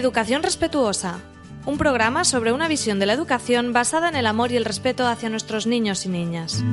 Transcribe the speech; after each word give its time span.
Educación 0.00 0.42
Respetuosa, 0.42 1.20
un 1.66 1.76
programa 1.76 2.24
sobre 2.24 2.52
una 2.52 2.68
visión 2.68 2.98
de 2.98 3.04
la 3.04 3.12
educación 3.12 3.74
basada 3.74 4.08
en 4.08 4.16
el 4.16 4.24
amor 4.24 4.50
y 4.50 4.56
el 4.56 4.64
respeto 4.64 5.06
hacia 5.06 5.28
nuestros 5.28 5.66
niños 5.66 6.06
y 6.06 6.08
niñas. 6.08 6.64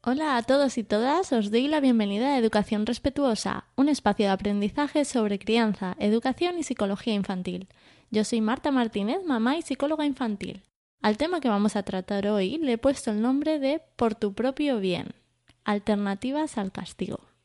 Hola 0.00 0.38
a 0.38 0.42
todos 0.44 0.78
y 0.78 0.82
todas, 0.82 1.30
os 1.34 1.50
doy 1.50 1.68
la 1.68 1.80
bienvenida 1.80 2.28
a 2.28 2.38
Educación 2.38 2.86
Respetuosa, 2.86 3.66
un 3.76 3.90
espacio 3.90 4.24
de 4.24 4.32
aprendizaje 4.32 5.04
sobre 5.04 5.38
crianza, 5.38 5.94
educación 5.98 6.58
y 6.58 6.62
psicología 6.62 7.12
infantil. 7.12 7.68
Yo 8.10 8.24
soy 8.24 8.40
Marta 8.40 8.70
Martínez, 8.70 9.18
mamá 9.26 9.58
y 9.58 9.62
psicóloga 9.62 10.06
infantil. 10.06 10.62
Al 11.02 11.18
tema 11.18 11.40
que 11.40 11.50
vamos 11.50 11.76
a 11.76 11.82
tratar 11.82 12.26
hoy 12.28 12.56
le 12.56 12.72
he 12.72 12.78
puesto 12.78 13.10
el 13.10 13.20
nombre 13.20 13.58
de 13.58 13.82
Por 13.96 14.14
tu 14.14 14.32
propio 14.32 14.80
bien. 14.80 15.08
Alternativas 15.64 16.56
al 16.56 16.72
castigo. 16.72 17.35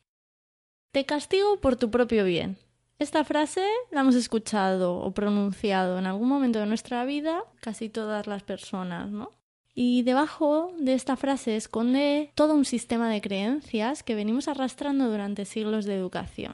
Te 0.92 1.06
castigo 1.06 1.56
por 1.56 1.76
tu 1.76 1.90
propio 1.90 2.22
bien. 2.22 2.58
Esta 2.98 3.24
frase 3.24 3.64
la 3.90 4.02
hemos 4.02 4.14
escuchado 4.14 4.96
o 4.96 5.12
pronunciado 5.12 5.98
en 5.98 6.04
algún 6.04 6.28
momento 6.28 6.58
de 6.58 6.66
nuestra 6.66 7.06
vida 7.06 7.44
casi 7.62 7.88
todas 7.88 8.26
las 8.26 8.42
personas, 8.42 9.10
¿no? 9.10 9.30
Y 9.74 10.02
debajo 10.02 10.70
de 10.78 10.92
esta 10.92 11.16
frase 11.16 11.56
esconde 11.56 12.30
todo 12.34 12.52
un 12.52 12.66
sistema 12.66 13.08
de 13.08 13.22
creencias 13.22 14.02
que 14.02 14.14
venimos 14.14 14.48
arrastrando 14.48 15.08
durante 15.08 15.46
siglos 15.46 15.86
de 15.86 15.94
educación. 15.94 16.52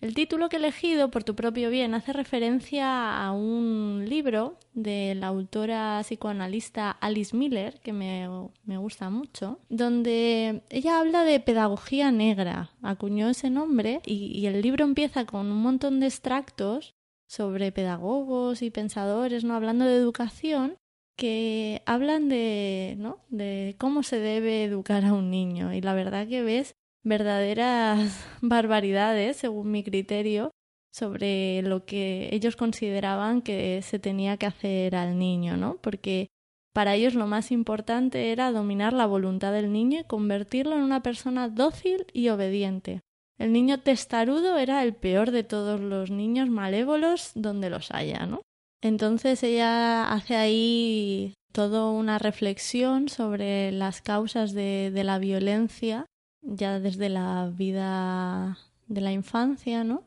El 0.00 0.14
título 0.14 0.48
que 0.48 0.56
he 0.56 0.58
elegido, 0.58 1.10
Por 1.10 1.24
tu 1.24 1.34
propio 1.34 1.70
bien, 1.70 1.94
hace 1.94 2.12
referencia 2.12 3.24
a 3.24 3.32
un 3.32 4.04
libro 4.06 4.58
de 4.74 5.14
la 5.14 5.28
autora 5.28 6.00
psicoanalista 6.02 6.90
Alice 6.90 7.34
Miller, 7.34 7.80
que 7.80 7.94
me, 7.94 8.28
gusta 8.76 9.08
mucho, 9.08 9.58
donde 9.70 10.62
ella 10.68 11.00
habla 11.00 11.24
de 11.24 11.40
pedagogía 11.40 12.12
negra, 12.12 12.70
acuñó 12.82 13.30
ese 13.30 13.48
nombre, 13.48 14.00
y, 14.04 14.38
y 14.38 14.46
el 14.46 14.60
libro 14.60 14.84
empieza 14.84 15.24
con 15.24 15.50
un 15.50 15.62
montón 15.62 15.98
de 16.00 16.06
extractos 16.06 16.94
sobre 17.26 17.72
pedagogos 17.72 18.60
y 18.62 18.70
pensadores, 18.70 19.44
¿no? 19.44 19.54
hablando 19.54 19.86
de 19.86 19.96
educación, 19.96 20.76
que 21.16 21.82
hablan 21.86 22.28
de, 22.28 22.96
¿no? 22.98 23.18
de 23.30 23.74
cómo 23.78 24.02
se 24.02 24.18
debe 24.18 24.64
educar 24.64 25.04
a 25.04 25.14
un 25.14 25.30
niño. 25.30 25.72
Y 25.72 25.80
la 25.80 25.94
verdad 25.94 26.28
que 26.28 26.42
ves 26.42 26.76
verdaderas 27.06 28.26
barbaridades, 28.42 29.36
según 29.36 29.70
mi 29.70 29.82
criterio, 29.82 30.50
sobre 30.92 31.62
lo 31.62 31.84
que 31.84 32.28
ellos 32.32 32.56
consideraban 32.56 33.42
que 33.42 33.80
se 33.82 33.98
tenía 33.98 34.36
que 34.36 34.46
hacer 34.46 34.96
al 34.96 35.18
niño, 35.18 35.56
¿no? 35.56 35.76
Porque 35.76 36.28
para 36.74 36.94
ellos 36.94 37.14
lo 37.14 37.26
más 37.26 37.52
importante 37.52 38.32
era 38.32 38.50
dominar 38.50 38.92
la 38.92 39.06
voluntad 39.06 39.52
del 39.52 39.72
niño 39.72 40.00
y 40.00 40.04
convertirlo 40.04 40.76
en 40.76 40.82
una 40.82 41.02
persona 41.02 41.48
dócil 41.48 42.06
y 42.12 42.28
obediente. 42.28 43.00
El 43.38 43.52
niño 43.52 43.80
testarudo 43.80 44.56
era 44.56 44.82
el 44.82 44.94
peor 44.94 45.30
de 45.30 45.44
todos 45.44 45.80
los 45.80 46.10
niños 46.10 46.48
malévolos 46.48 47.32
donde 47.34 47.70
los 47.70 47.90
haya, 47.90 48.26
¿no? 48.26 48.42
Entonces 48.82 49.42
ella 49.42 50.10
hace 50.12 50.36
ahí 50.36 51.34
toda 51.52 51.90
una 51.90 52.18
reflexión 52.18 53.08
sobre 53.08 53.72
las 53.72 54.00
causas 54.00 54.52
de, 54.52 54.90
de 54.90 55.04
la 55.04 55.18
violencia 55.18 56.06
ya 56.46 56.80
desde 56.80 57.08
la 57.08 57.50
vida 57.52 58.58
de 58.88 59.00
la 59.00 59.12
infancia, 59.12 59.84
¿no? 59.84 60.04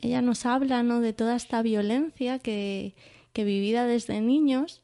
Ella 0.00 0.22
nos 0.22 0.46
habla, 0.46 0.82
¿no? 0.82 1.00
De 1.00 1.12
toda 1.12 1.34
esta 1.34 1.62
violencia 1.62 2.38
que, 2.38 2.94
que 3.32 3.44
vivida 3.44 3.86
desde 3.86 4.20
niños, 4.20 4.82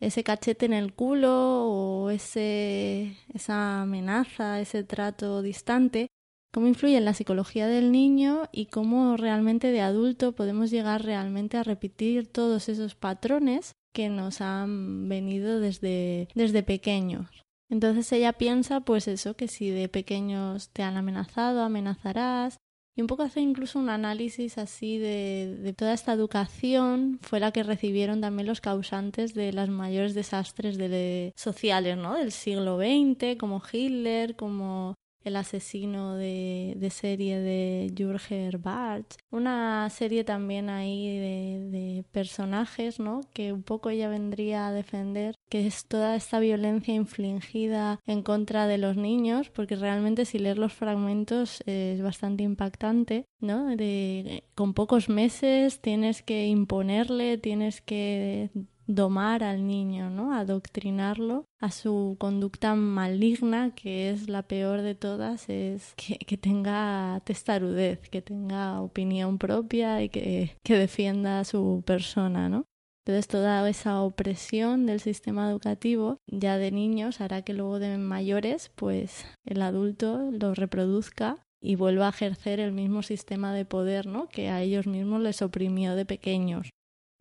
ese 0.00 0.24
cachete 0.24 0.66
en 0.66 0.72
el 0.72 0.92
culo 0.92 1.68
o 1.68 2.10
ese, 2.10 3.16
esa 3.32 3.82
amenaza, 3.82 4.60
ese 4.60 4.82
trato 4.82 5.42
distante, 5.42 6.08
cómo 6.52 6.66
influye 6.66 6.96
en 6.96 7.04
la 7.04 7.14
psicología 7.14 7.66
del 7.66 7.92
niño 7.92 8.48
y 8.50 8.66
cómo 8.66 9.16
realmente 9.16 9.70
de 9.70 9.82
adulto 9.82 10.32
podemos 10.32 10.70
llegar 10.70 11.04
realmente 11.04 11.56
a 11.56 11.62
repetir 11.62 12.26
todos 12.26 12.68
esos 12.68 12.94
patrones 12.94 13.72
que 13.94 14.08
nos 14.08 14.40
han 14.40 15.08
venido 15.08 15.60
desde, 15.60 16.28
desde 16.34 16.62
pequeños. 16.62 17.45
Entonces 17.68 18.10
ella 18.12 18.32
piensa, 18.32 18.80
pues 18.80 19.08
eso, 19.08 19.34
que 19.34 19.48
si 19.48 19.70
de 19.70 19.88
pequeños 19.88 20.70
te 20.70 20.82
han 20.82 20.96
amenazado, 20.96 21.62
amenazarás. 21.62 22.58
Y 22.98 23.02
un 23.02 23.08
poco 23.08 23.24
hace 23.24 23.40
incluso 23.40 23.78
un 23.78 23.90
análisis 23.90 24.56
así 24.56 24.96
de, 24.96 25.58
de 25.60 25.72
toda 25.74 25.92
esta 25.92 26.14
educación 26.14 27.18
fue 27.20 27.40
la 27.40 27.52
que 27.52 27.62
recibieron 27.62 28.22
también 28.22 28.46
los 28.46 28.62
causantes 28.62 29.34
de 29.34 29.52
los 29.52 29.68
mayores 29.68 30.14
desastres 30.14 30.78
de, 30.78 31.32
sociales, 31.36 31.98
¿no? 31.98 32.14
Del 32.14 32.32
siglo 32.32 32.78
XX, 32.78 33.36
como 33.38 33.60
Hitler, 33.70 34.34
como 34.34 34.94
el 35.26 35.34
asesino 35.34 36.14
de, 36.14 36.74
de 36.76 36.90
serie 36.90 37.40
de 37.40 37.92
Jürgen 37.96 38.62
Bartsch. 38.62 39.16
Una 39.30 39.90
serie 39.90 40.22
también 40.22 40.70
ahí 40.70 41.18
de, 41.18 41.68
de, 41.70 42.04
personajes, 42.12 43.00
¿no? 43.00 43.22
Que 43.34 43.52
un 43.52 43.64
poco 43.64 43.90
ella 43.90 44.08
vendría 44.08 44.68
a 44.68 44.72
defender, 44.72 45.34
que 45.50 45.66
es 45.66 45.86
toda 45.86 46.14
esta 46.14 46.38
violencia 46.38 46.94
infligida 46.94 47.98
en 48.06 48.22
contra 48.22 48.68
de 48.68 48.78
los 48.78 48.96
niños, 48.96 49.50
porque 49.50 49.74
realmente 49.74 50.26
si 50.26 50.38
lees 50.38 50.58
los 50.58 50.72
fragmentos 50.72 51.60
es 51.66 52.00
bastante 52.00 52.44
impactante, 52.44 53.24
¿no? 53.40 53.74
De, 53.74 54.44
con 54.54 54.74
pocos 54.74 55.08
meses 55.08 55.80
tienes 55.80 56.22
que 56.22 56.46
imponerle, 56.46 57.36
tienes 57.36 57.80
que 57.80 58.50
domar 58.86 59.42
al 59.42 59.66
niño, 59.66 60.10
¿no? 60.10 60.34
Adoctrinarlo 60.34 61.44
a 61.60 61.70
su 61.70 62.16
conducta 62.18 62.74
maligna, 62.74 63.74
que 63.74 64.10
es 64.10 64.28
la 64.28 64.42
peor 64.42 64.82
de 64.82 64.94
todas, 64.94 65.48
es 65.48 65.94
que, 65.96 66.18
que 66.18 66.36
tenga 66.36 67.20
testarudez, 67.24 68.08
que 68.08 68.22
tenga 68.22 68.80
opinión 68.80 69.38
propia 69.38 70.02
y 70.02 70.08
que, 70.08 70.56
que 70.62 70.76
defienda 70.76 71.40
a 71.40 71.44
su 71.44 71.82
persona, 71.86 72.48
¿no? 72.48 72.64
Entonces 73.06 73.28
toda 73.28 73.68
esa 73.68 74.02
opresión 74.02 74.84
del 74.84 74.98
sistema 74.98 75.48
educativo 75.48 76.18
ya 76.26 76.58
de 76.58 76.72
niños 76.72 77.20
hará 77.20 77.42
que 77.42 77.54
luego 77.54 77.78
de 77.78 77.98
mayores 77.98 78.72
pues 78.74 79.24
el 79.44 79.62
adulto 79.62 80.32
lo 80.32 80.54
reproduzca 80.54 81.38
y 81.62 81.76
vuelva 81.76 82.06
a 82.06 82.10
ejercer 82.10 82.58
el 82.58 82.72
mismo 82.72 83.04
sistema 83.04 83.54
de 83.54 83.64
poder 83.64 84.06
¿no? 84.06 84.28
que 84.28 84.48
a 84.48 84.60
ellos 84.60 84.88
mismos 84.88 85.22
les 85.22 85.40
oprimió 85.40 85.94
de 85.94 86.04
pequeños. 86.04 86.70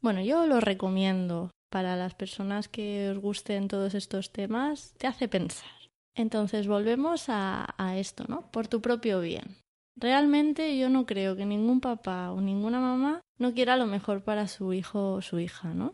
Bueno, 0.01 0.21
yo 0.21 0.47
lo 0.47 0.59
recomiendo 0.59 1.51
para 1.69 1.95
las 1.95 2.15
personas 2.15 2.67
que 2.67 3.09
os 3.09 3.17
gusten 3.17 3.67
todos 3.67 3.93
estos 3.93 4.31
temas, 4.31 4.93
te 4.97 5.07
hace 5.07 5.27
pensar. 5.27 5.69
Entonces 6.15 6.67
volvemos 6.67 7.29
a, 7.29 7.73
a 7.77 7.97
esto, 7.97 8.25
¿no? 8.27 8.49
Por 8.51 8.67
tu 8.67 8.81
propio 8.81 9.19
bien. 9.19 9.57
Realmente 9.97 10.77
yo 10.77 10.89
no 10.89 11.05
creo 11.05 11.35
que 11.35 11.45
ningún 11.45 11.81
papá 11.81 12.31
o 12.31 12.41
ninguna 12.41 12.79
mamá 12.79 13.21
no 13.37 13.53
quiera 13.53 13.77
lo 13.77 13.85
mejor 13.85 14.23
para 14.23 14.47
su 14.47 14.73
hijo 14.73 15.13
o 15.13 15.21
su 15.21 15.39
hija, 15.39 15.73
¿no? 15.73 15.93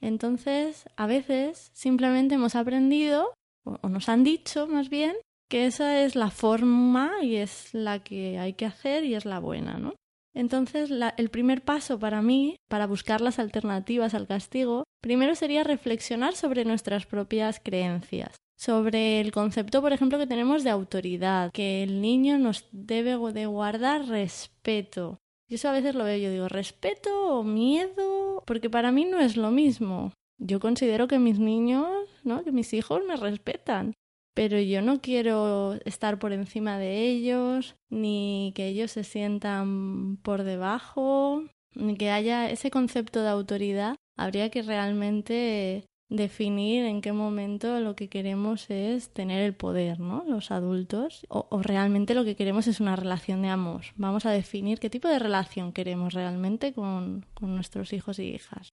Entonces, 0.00 0.88
a 0.96 1.06
veces 1.06 1.70
simplemente 1.74 2.36
hemos 2.36 2.54
aprendido, 2.56 3.34
o 3.64 3.88
nos 3.88 4.08
han 4.08 4.24
dicho 4.24 4.66
más 4.66 4.88
bien, 4.88 5.14
que 5.48 5.66
esa 5.66 6.02
es 6.02 6.14
la 6.14 6.30
forma 6.30 7.12
y 7.22 7.36
es 7.36 7.74
la 7.74 8.02
que 8.02 8.38
hay 8.38 8.54
que 8.54 8.66
hacer 8.66 9.04
y 9.04 9.14
es 9.14 9.24
la 9.24 9.40
buena, 9.40 9.78
¿no? 9.78 9.94
Entonces, 10.34 10.90
el 11.16 11.30
primer 11.30 11.62
paso 11.62 11.98
para 11.98 12.22
mí, 12.22 12.56
para 12.68 12.86
buscar 12.86 13.20
las 13.20 13.38
alternativas 13.38 14.14
al 14.14 14.26
castigo, 14.26 14.84
primero 15.00 15.34
sería 15.34 15.64
reflexionar 15.64 16.34
sobre 16.34 16.64
nuestras 16.64 17.06
propias 17.06 17.60
creencias, 17.60 18.36
sobre 18.56 19.20
el 19.20 19.32
concepto, 19.32 19.80
por 19.80 19.92
ejemplo, 19.92 20.18
que 20.18 20.26
tenemos 20.26 20.62
de 20.62 20.70
autoridad, 20.70 21.50
que 21.52 21.82
el 21.82 22.00
niño 22.00 22.38
nos 22.38 22.68
debe 22.70 23.16
de 23.32 23.46
guardar 23.46 24.06
respeto. 24.06 25.18
Y 25.48 25.56
eso 25.56 25.68
a 25.68 25.72
veces 25.72 25.96
lo 25.96 26.04
veo, 26.04 26.16
yo 26.16 26.30
digo, 26.30 26.48
respeto 26.48 27.38
o 27.38 27.42
miedo, 27.42 28.44
porque 28.46 28.70
para 28.70 28.92
mí 28.92 29.04
no 29.04 29.18
es 29.18 29.36
lo 29.36 29.50
mismo. 29.50 30.12
Yo 30.38 30.60
considero 30.60 31.08
que 31.08 31.18
mis 31.18 31.38
niños, 31.38 31.86
¿no? 32.22 32.44
que 32.44 32.52
mis 32.52 32.72
hijos 32.72 33.02
me 33.06 33.16
respetan 33.16 33.94
pero 34.40 34.58
yo 34.58 34.80
no 34.80 35.02
quiero 35.02 35.74
estar 35.84 36.18
por 36.18 36.32
encima 36.32 36.78
de 36.78 37.04
ellos, 37.04 37.76
ni 37.90 38.54
que 38.56 38.68
ellos 38.68 38.90
se 38.90 39.04
sientan 39.04 40.16
por 40.22 40.44
debajo, 40.44 41.44
ni 41.74 41.94
que 41.98 42.10
haya 42.10 42.48
ese 42.48 42.70
concepto 42.70 43.20
de 43.20 43.28
autoridad. 43.28 43.96
Habría 44.16 44.48
que 44.48 44.62
realmente 44.62 45.84
definir 46.08 46.86
en 46.86 47.02
qué 47.02 47.12
momento 47.12 47.80
lo 47.80 47.94
que 47.94 48.08
queremos 48.08 48.70
es 48.70 49.12
tener 49.12 49.42
el 49.42 49.52
poder, 49.52 50.00
¿no? 50.00 50.24
Los 50.26 50.50
adultos, 50.50 51.26
o, 51.28 51.46
realmente 51.60 52.14
lo 52.14 52.24
que 52.24 52.34
queremos 52.34 52.66
es 52.66 52.80
una 52.80 52.96
relación 52.96 53.42
de 53.42 53.48
amor. 53.48 53.82
Vamos 53.96 54.24
a 54.24 54.30
definir 54.30 54.80
qué 54.80 54.88
tipo 54.88 55.08
de 55.08 55.18
relación 55.18 55.74
queremos 55.74 56.14
realmente 56.14 56.72
con, 56.72 57.26
con 57.34 57.54
nuestros 57.54 57.92
hijos 57.92 58.18
y 58.18 58.36
hijas. 58.36 58.70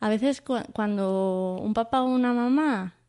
A 0.00 0.08
veces 0.08 0.40
cu 0.40 0.54
cuando 0.72 1.58
un 1.60 1.74
papá 1.74 2.00
o 2.00 2.06
una 2.06 2.32
mamá 2.32 2.99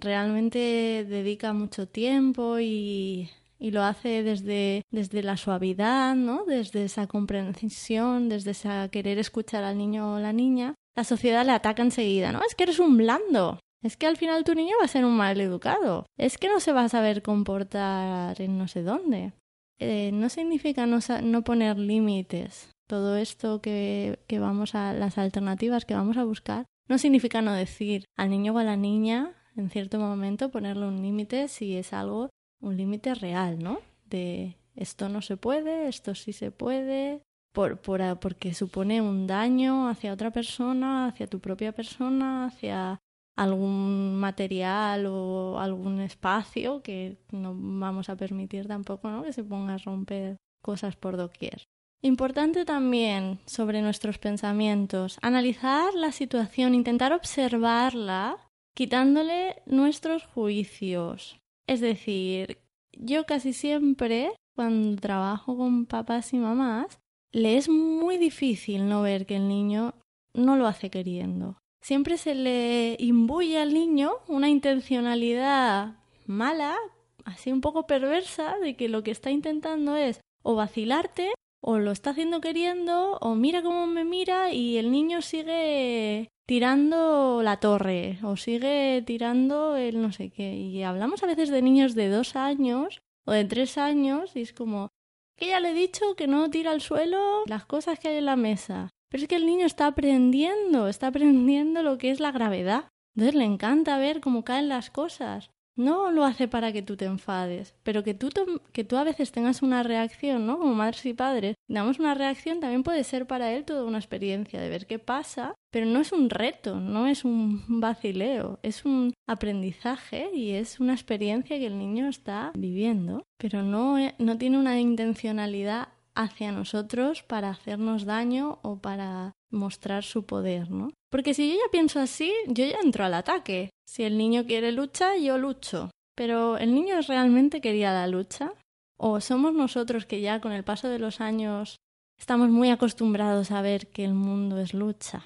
realmente 0.00 1.04
dedica 1.08 1.52
mucho 1.52 1.86
tiempo 1.88 2.58
y, 2.60 3.30
y 3.58 3.70
lo 3.70 3.82
hace 3.82 4.22
desde, 4.22 4.82
desde 4.90 5.22
la 5.22 5.36
suavidad, 5.36 6.14
¿no? 6.14 6.44
Desde 6.44 6.84
esa 6.84 7.06
comprensión, 7.06 8.28
desde 8.28 8.52
esa 8.52 8.88
querer 8.88 9.18
escuchar 9.18 9.64
al 9.64 9.78
niño 9.78 10.14
o 10.14 10.18
la 10.18 10.32
niña, 10.32 10.74
la 10.96 11.04
sociedad 11.04 11.44
le 11.44 11.52
ataca 11.52 11.82
enseguida, 11.82 12.32
¿no? 12.32 12.40
Es 12.46 12.54
que 12.54 12.64
eres 12.64 12.78
un 12.78 12.96
blando. 12.96 13.58
Es 13.82 13.96
que 13.96 14.06
al 14.06 14.16
final 14.16 14.44
tu 14.44 14.54
niño 14.54 14.74
va 14.80 14.86
a 14.86 14.88
ser 14.88 15.04
un 15.04 15.16
mal 15.16 15.40
educado. 15.40 16.06
Es 16.18 16.38
que 16.38 16.48
no 16.48 16.60
se 16.60 16.72
va 16.72 16.84
a 16.84 16.88
saber 16.88 17.22
comportar 17.22 18.40
en 18.40 18.58
no 18.58 18.68
sé 18.68 18.82
dónde. 18.82 19.32
eh, 19.78 20.10
no 20.12 20.28
significa 20.30 20.86
no, 20.86 20.98
no 21.22 21.42
poner 21.44 21.78
límites. 21.78 22.70
Todo 22.88 23.16
esto 23.16 23.60
que, 23.60 24.20
que 24.26 24.38
vamos 24.38 24.74
a, 24.74 24.92
las 24.94 25.18
alternativas 25.18 25.84
que 25.84 25.94
vamos 25.94 26.16
a 26.16 26.24
buscar, 26.24 26.66
no 26.88 26.98
significa 26.98 27.42
no 27.42 27.52
decir 27.52 28.04
al 28.16 28.30
niño 28.30 28.54
o 28.54 28.58
a 28.58 28.64
la 28.64 28.76
niña 28.76 29.35
en 29.56 29.70
cierto 29.70 29.98
momento 29.98 30.50
ponerle 30.50 30.86
un 30.86 31.02
límite 31.02 31.48
si 31.48 31.76
es 31.76 31.92
algo, 31.92 32.30
un 32.60 32.76
límite 32.76 33.14
real, 33.14 33.58
¿no? 33.58 33.80
De 34.04 34.56
esto 34.74 35.08
no 35.08 35.22
se 35.22 35.36
puede, 35.36 35.88
esto 35.88 36.14
sí 36.14 36.32
se 36.32 36.50
puede, 36.50 37.22
por, 37.52 37.80
por, 37.80 38.20
porque 38.20 38.54
supone 38.54 39.00
un 39.00 39.26
daño 39.26 39.88
hacia 39.88 40.12
otra 40.12 40.30
persona, 40.30 41.06
hacia 41.06 41.26
tu 41.26 41.40
propia 41.40 41.72
persona, 41.72 42.46
hacia 42.46 43.00
algún 43.36 44.16
material 44.16 45.06
o 45.06 45.58
algún 45.58 46.00
espacio 46.00 46.82
que 46.82 47.18
no 47.30 47.54
vamos 47.56 48.08
a 48.08 48.16
permitir 48.16 48.66
tampoco 48.66 49.10
¿no? 49.10 49.22
que 49.22 49.32
se 49.32 49.44
ponga 49.44 49.74
a 49.74 49.78
romper 49.78 50.36
cosas 50.62 50.96
por 50.96 51.16
doquier. 51.16 51.64
Importante 52.02 52.64
también 52.64 53.40
sobre 53.46 53.82
nuestros 53.82 54.18
pensamientos, 54.18 55.18
analizar 55.22 55.94
la 55.94 56.12
situación, 56.12 56.74
intentar 56.74 57.12
observarla 57.12 58.45
quitándole 58.76 59.62
nuestros 59.64 60.26
juicios. 60.26 61.40
Es 61.66 61.80
decir, 61.80 62.58
yo 62.92 63.24
casi 63.24 63.54
siempre 63.54 64.32
cuando 64.54 65.00
trabajo 65.00 65.56
con 65.56 65.86
papás 65.86 66.34
y 66.34 66.36
mamás, 66.36 66.98
le 67.32 67.56
es 67.56 67.70
muy 67.70 68.18
difícil 68.18 68.86
no 68.88 69.00
ver 69.00 69.24
que 69.24 69.36
el 69.36 69.48
niño 69.48 69.94
no 70.34 70.56
lo 70.56 70.66
hace 70.66 70.90
queriendo. 70.90 71.56
Siempre 71.80 72.18
se 72.18 72.34
le 72.34 72.96
imbuye 72.98 73.58
al 73.58 73.72
niño 73.72 74.12
una 74.28 74.50
intencionalidad 74.50 75.96
mala, 76.26 76.76
así 77.24 77.52
un 77.52 77.62
poco 77.62 77.86
perversa, 77.86 78.58
de 78.58 78.76
que 78.76 78.90
lo 78.90 79.02
que 79.02 79.10
está 79.10 79.30
intentando 79.30 79.96
es 79.96 80.20
o 80.42 80.54
vacilarte 80.54 81.32
o 81.62 81.78
lo 81.78 81.92
está 81.92 82.10
haciendo 82.10 82.42
queriendo, 82.42 83.16
o 83.22 83.34
mira 83.34 83.62
cómo 83.62 83.86
me 83.86 84.04
mira 84.04 84.52
y 84.52 84.76
el 84.76 84.90
niño 84.90 85.22
sigue 85.22 86.28
tirando 86.46 87.42
la 87.42 87.58
torre, 87.58 88.18
o 88.22 88.36
sigue 88.36 89.02
tirando 89.04 89.76
el 89.76 90.00
no 90.00 90.12
sé 90.12 90.30
qué. 90.30 90.54
Y 90.54 90.82
hablamos 90.82 91.22
a 91.22 91.26
veces 91.26 91.50
de 91.50 91.62
niños 91.62 91.94
de 91.94 92.08
dos 92.08 92.36
años 92.36 93.02
o 93.26 93.32
de 93.32 93.44
tres 93.44 93.76
años 93.76 94.34
y 94.34 94.42
es 94.42 94.52
como 94.52 94.88
que 95.36 95.48
ya 95.48 95.60
le 95.60 95.70
he 95.70 95.74
dicho 95.74 96.14
que 96.16 96.28
no 96.28 96.48
tira 96.48 96.70
al 96.70 96.80
suelo 96.80 97.42
las 97.46 97.66
cosas 97.66 97.98
que 97.98 98.08
hay 98.08 98.16
en 98.18 98.26
la 98.26 98.36
mesa. 98.36 98.88
Pero 99.10 99.22
es 99.22 99.28
que 99.28 99.36
el 99.36 99.46
niño 99.46 99.66
está 99.66 99.88
aprendiendo, 99.88 100.88
está 100.88 101.08
aprendiendo 101.08 101.82
lo 101.82 101.98
que 101.98 102.10
es 102.10 102.20
la 102.20 102.32
gravedad. 102.32 102.88
Entonces 103.14 103.34
le 103.34 103.44
encanta 103.44 103.98
ver 103.98 104.20
cómo 104.20 104.44
caen 104.44 104.68
las 104.68 104.90
cosas. 104.90 105.50
No 105.76 106.10
lo 106.10 106.24
hace 106.24 106.48
para 106.48 106.72
que 106.72 106.82
tú 106.82 106.96
te 106.96 107.04
enfades, 107.04 107.74
pero 107.82 108.02
que 108.02 108.14
tú, 108.14 108.30
que 108.72 108.84
tú 108.84 108.96
a 108.96 109.04
veces 109.04 109.30
tengas 109.30 109.60
una 109.60 109.82
reacción, 109.82 110.46
¿no? 110.46 110.58
Como 110.58 110.74
madres 110.74 111.04
y 111.04 111.12
padres, 111.12 111.54
damos 111.68 111.98
una 111.98 112.14
reacción 112.14 112.60
también 112.60 112.82
puede 112.82 113.04
ser 113.04 113.26
para 113.26 113.52
él 113.52 113.64
toda 113.64 113.84
una 113.84 113.98
experiencia 113.98 114.60
de 114.60 114.70
ver 114.70 114.86
qué 114.86 114.98
pasa, 114.98 115.54
pero 115.70 115.84
no 115.84 116.00
es 116.00 116.12
un 116.12 116.30
reto, 116.30 116.80
no 116.80 117.06
es 117.06 117.24
un 117.24 117.62
vacileo, 117.68 118.58
es 118.62 118.86
un 118.86 119.12
aprendizaje 119.28 120.30
y 120.34 120.52
es 120.52 120.80
una 120.80 120.94
experiencia 120.94 121.58
que 121.58 121.66
el 121.66 121.78
niño 121.78 122.08
está 122.08 122.52
viviendo, 122.56 123.24
pero 123.36 123.62
no, 123.62 123.96
no 124.18 124.38
tiene 124.38 124.58
una 124.58 124.80
intencionalidad 124.80 125.88
hacia 126.14 126.50
nosotros 126.50 127.22
para 127.22 127.50
hacernos 127.50 128.06
daño 128.06 128.58
o 128.62 128.78
para 128.78 129.32
mostrar 129.50 130.02
su 130.02 130.24
poder, 130.24 130.70
¿no? 130.70 130.88
Porque 131.10 131.34
si 131.34 131.50
yo 131.50 131.56
ya 131.56 131.70
pienso 131.70 132.00
así, 132.00 132.32
yo 132.46 132.64
ya 132.64 132.78
entro 132.82 133.04
al 133.04 133.14
ataque. 133.14 133.70
Si 133.86 134.02
el 134.02 134.18
niño 134.18 134.46
quiere 134.46 134.72
lucha, 134.72 135.16
yo 135.16 135.38
lucho. 135.38 135.90
Pero 136.16 136.58
¿el 136.58 136.74
niño 136.74 137.00
realmente 137.06 137.60
quería 137.60 137.92
la 137.92 138.06
lucha? 138.06 138.52
¿O 138.98 139.20
somos 139.20 139.52
nosotros 139.52 140.06
que 140.06 140.20
ya 140.20 140.40
con 140.40 140.52
el 140.52 140.64
paso 140.64 140.88
de 140.88 140.98
los 140.98 141.20
años 141.20 141.76
estamos 142.18 142.48
muy 142.48 142.70
acostumbrados 142.70 143.50
a 143.50 143.60
ver 143.60 143.88
que 143.88 144.04
el 144.04 144.14
mundo 144.14 144.58
es 144.58 144.72
lucha? 144.72 145.22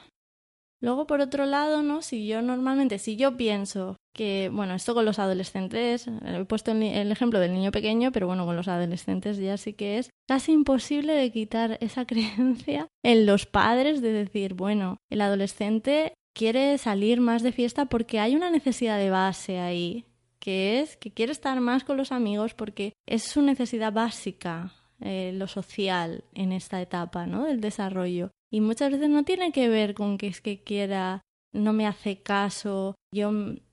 Luego, 0.82 1.06
por 1.06 1.21
otro 1.21 1.44
lado, 1.44 1.82
¿no? 1.82 2.00
Si 2.00 2.27
yo 2.27 2.41
normalmente, 2.41 2.99
si 2.99 3.17
yo 3.17 3.37
pienso 3.37 3.97
que, 4.15 4.50
bueno, 4.53 4.75
esto 4.75 4.94
con 4.94 5.05
los 5.05 5.19
adolescentes, 5.19 6.06
he 6.25 6.44
puesto 6.47 6.73
el, 6.73 7.12
ejemplo 7.12 7.38
del 7.38 7.53
niño 7.53 7.71
pequeño, 7.71 8.12
pero 8.12 8.27
bueno, 8.27 8.47
con 8.47 8.56
los 8.56 8.69
adolescentes 8.69 9.37
ya 9.37 9.59
sí 9.59 9.75
que 9.75 9.99
es 9.99 10.11
casi 10.27 10.53
imposible 10.53 11.12
de 11.12 11.31
quitar 11.31 11.77
esa 11.81 12.05
creencia 12.06 12.88
en 13.05 13.27
los 13.27 13.47
padres 13.47 14.00
de 14.00 14.12
decir, 14.12 14.55
bueno, 14.55 14.97
el 15.11 15.21
adolescente 15.21 16.15
quiere 16.35 16.79
salir 16.79 17.21
más 17.21 17.43
de 17.43 17.53
fiesta 17.53 17.87
porque 17.87 18.19
hay 18.19 18.35
una 18.35 18.50
necesidad 18.50 18.99
de 18.99 19.11
base 19.11 19.59
ahí, 19.59 20.06
que 20.38 20.81
es 20.81 20.97
que 20.97 21.12
quiere 21.12 21.33
estar 21.33 21.61
más 21.61 21.85
con 21.85 21.99
los 21.99 22.11
amigos 22.11 22.55
porque 22.55 22.94
es 23.06 23.25
su 23.25 23.43
necesidad 23.43 23.93
básica, 23.93 24.73
eh, 25.00 25.33
lo 25.35 25.47
social 25.47 26.25
en 26.35 26.53
esta 26.53 26.81
etapa, 26.81 27.26
¿no? 27.26 27.44
Del 27.44 27.61
desarrollo. 27.61 28.31
Y 28.52 28.61
muchas 28.61 28.91
veces 28.91 29.08
no 29.08 29.25
tiene 29.25 29.52
que 29.52 29.69
ver 29.69 29.94
con 29.94 30.19
que 30.19 30.26
es 30.26 30.41
que 30.41 30.62
quiera, 30.62 31.23
no 31.52 31.73
me 31.73 31.87
hace 31.87 32.23
caso, 32.23 32.94
yo 33.14 33.31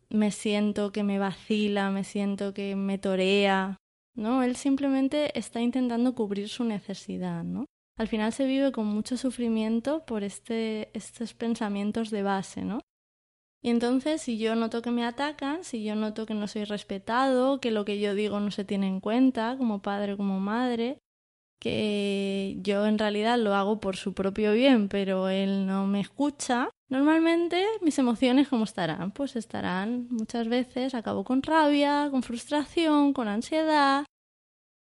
me 0.10 0.32
siento 0.32 0.92
que 0.92 1.04
me 1.04 1.20
vacila, 1.20 1.90
me 1.92 2.04
siento 2.04 2.54
que 2.54 2.76
me 2.76 2.98
torea. 2.98 3.78
No, 4.16 4.44
él 4.44 4.56
simplemente 4.56 5.38
está 5.38 5.62
intentando 5.62 6.16
cubrir 6.16 6.50
su 6.50 6.64
necesidad, 6.64 7.44
¿no? 7.44 7.66
Al 7.98 8.08
final 8.08 8.32
se 8.32 8.46
vive 8.46 8.72
con 8.72 8.86
mucho 8.86 9.18
sufrimiento 9.18 10.06
por 10.06 10.24
este, 10.24 10.96
estos 10.96 11.34
pensamientos 11.34 12.12
de 12.12 12.24
base, 12.24 12.64
¿no? 12.64 12.80
Y 13.64 13.72
entonces, 13.72 14.22
si 14.22 14.38
yo 14.38 14.56
noto 14.56 14.84
que 14.84 14.92
me 14.92 15.04
atacan, 15.04 15.64
si 15.64 15.84
yo 15.84 15.96
noto 15.96 16.26
que 16.28 16.36
no 16.36 16.48
soy 16.48 16.64
respetado, 16.64 17.60
que 17.60 17.72
lo 17.72 17.86
que 17.86 18.00
yo 18.00 18.14
digo 18.14 18.40
no 18.40 18.52
se 18.52 18.64
tiene 18.64 18.88
en 18.88 19.00
cuenta 19.00 19.56
como 19.58 19.82
padre 19.82 20.16
como 20.16 20.40
madre, 20.40 21.00
que 21.60 22.58
yo 22.62 22.86
en 22.86 22.98
realidad 22.98 23.38
lo 23.38 23.56
hago 23.56 23.80
por 23.80 23.96
su 23.96 24.14
propio 24.14 24.54
bien, 24.54 24.90
pero 24.90 25.30
él 25.30 25.66
no 25.66 25.88
me 25.88 26.00
escucha, 26.00 26.70
normalmente 26.90 27.66
mis 27.82 27.98
emociones 28.00 28.48
cómo 28.48 28.64
estarán? 28.64 29.12
Pues 29.12 29.36
estarán 29.36 30.08
muchas 30.10 30.48
veces, 30.48 30.94
acabo 30.94 31.24
con 31.24 31.42
rabia, 31.44 32.10
con 32.12 32.24
frustración, 32.24 33.14
con 33.14 33.28
ansiedad. 33.28 34.06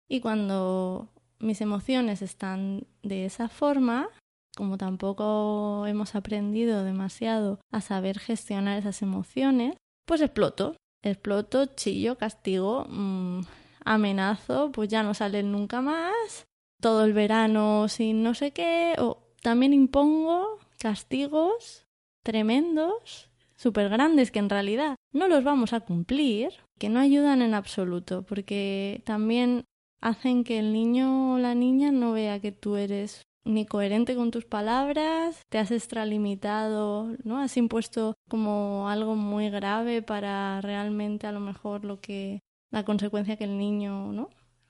Y 0.08 0.20
cuando 0.20 1.08
mis 1.38 1.60
emociones 1.60 2.22
están 2.22 2.87
de 3.02 3.26
esa 3.26 3.49
forma, 3.49 4.08
como 4.56 4.76
tampoco 4.76 5.87
hemos 5.87 6.14
aprendido 6.14 6.82
demasiado 6.82 7.61
a 7.70 7.81
saber 7.81 8.19
gestionar 8.19 8.78
esas 8.78 9.02
emociones, 9.02 9.75
pues 10.06 10.20
exploto. 10.20 10.75
Exploto, 11.00 11.66
chillo, 11.66 12.19
castigo, 12.19 12.84
mmm, 12.88 13.42
amenazo, 13.85 14.73
pues 14.73 14.88
ya 14.88 15.04
no 15.04 15.14
salen 15.14 15.52
nunca 15.52 15.80
más, 15.80 16.44
todo 16.80 17.04
el 17.04 17.12
verano 17.12 17.88
sin 17.88 18.23
no 18.23 18.35
sé 18.35 18.52
qué, 18.52 18.94
o 18.99 19.18
también 19.42 19.73
impongo 19.73 20.58
castigos 20.78 21.87
tremendos, 22.23 23.30
súper 23.56 23.88
grandes, 23.88 24.30
que 24.30 24.38
en 24.38 24.50
realidad 24.50 24.97
no 25.12 25.28
los 25.28 25.44
vamos 25.44 25.73
a 25.73 25.80
cumplir, 25.80 26.50
que 26.78 26.88
no 26.88 27.00
ayudan 27.00 27.42
en 27.42 27.54
absoluto, 27.54 28.23
porque 28.23 29.02
también 29.04 29.64
hacen 30.00 30.44
que 30.44 30.58
el 30.58 30.73
niño 30.73 31.35
o 31.35 31.38
la 31.38 31.54
niña 31.54 31.90
no 31.90 32.12
vea 32.12 32.40
que 32.40 32.52
tú 32.52 32.76
eres 32.76 33.23
ni 33.44 33.64
coherente 33.64 34.14
con 34.14 34.30
tus 34.30 34.44
palabras, 34.44 35.40
te 35.49 35.58
has 35.58 35.70
extralimitado, 35.70 37.16
¿no? 37.25 37.38
Has 37.38 37.56
impuesto 37.56 38.14
como 38.28 38.88
algo 38.88 39.16
muy 39.16 39.49
grave 39.49 40.02
para 40.02 40.61
realmente 40.61 41.26
a 41.26 41.32
lo 41.32 41.40
mejor 41.40 41.85
lo 41.85 42.00
que 42.00 42.40
la 42.70 42.85
consecuencia 42.85 43.37
que 43.37 43.44
el 43.44 43.56
niño, 43.56 44.12
¿no? 44.12 44.28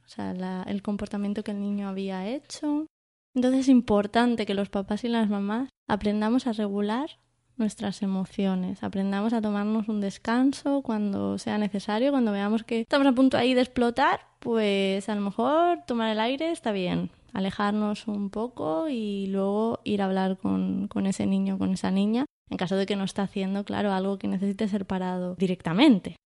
O 0.09 0.11
sea, 0.11 0.65
el 0.67 0.83
comportamiento 0.83 1.45
que 1.45 1.51
el 1.51 1.61
niño 1.61 1.87
había 1.87 2.27
hecho. 2.27 2.87
Entonces 3.35 3.61
es 3.61 3.69
importante 3.69 4.47
que 4.47 4.55
los 4.55 4.71
papás 4.71 5.05
y 5.05 5.09
las 5.09 5.29
mamás 5.29 5.69
aprendamos 5.87 6.47
a 6.47 6.53
regular 6.53 7.11
nuestras 7.59 8.03
emociones, 8.03 8.83
aprendamos 8.83 9.33
a 9.33 9.43
tomarnos 9.43 9.89
un 9.89 10.01
descanso 10.01 10.81
cuando 10.81 11.39
sea 11.39 11.59
necesario, 11.59 12.11
cuando 12.11 12.33
veamos 12.33 12.63
que 12.63 12.81
estamos 12.81 13.07
a 13.07 13.13
punto 13.13 13.37
ahí 13.37 13.53
de 13.53 13.61
explotar, 13.61 14.21
pues 14.39 15.09
a 15.09 15.15
lo 15.15 15.21
mejor 15.21 15.81
tomar 15.87 16.11
el 16.11 16.21
aire 16.21 16.53
está 16.53 16.73
bien, 16.73 17.11
alejarnos 17.33 18.07
un 18.07 18.31
poco 18.31 18.89
y 18.89 19.27
luego 19.27 19.81
ir 19.85 20.01
a 20.01 20.07
hablar 20.07 20.39
con, 20.39 20.89
con 20.89 21.07
ese 21.07 21.27
niño, 21.27 21.59
con 21.59 21.73
esa 21.73 21.91
niña, 21.91 22.25
en 22.49 22.57
caso 22.57 22.77
de 22.77 22.87
que 22.87 22.97
no 22.97 23.05
está 23.05 23.23
haciendo, 23.25 23.65
claro, 23.65 23.93
algo 23.93 24.19
que 24.19 24.29
necesite 24.29 24.69
ser 24.69 24.87
parado 24.87 25.35
directamente. 25.35 26.17